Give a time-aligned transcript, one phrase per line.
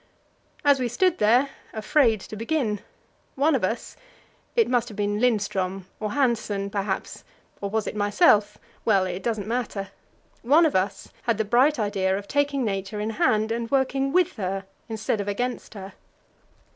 [0.65, 2.79] As we stood there, afraid to begin,
[3.35, 3.95] one of us
[4.55, 7.23] it must have been Lindström, or Hanssen perhaps,
[7.61, 8.57] or was it myself?
[8.83, 9.89] well, it doesn't matter
[10.41, 14.37] one of us had the bright idea of taking Nature in hand, and working with
[14.37, 15.93] her instead of against her.